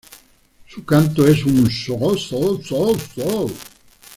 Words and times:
Su 0.67 0.83
canto 0.83 1.27
es 1.27 1.45
un 1.45 1.63
"ssooo-ssooo-ssooo". 1.69 3.51